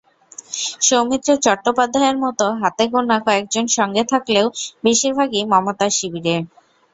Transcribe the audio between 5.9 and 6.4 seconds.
শিবিরে।